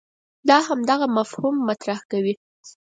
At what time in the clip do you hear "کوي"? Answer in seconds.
2.11-2.33